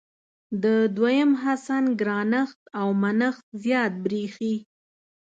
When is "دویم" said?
0.95-1.31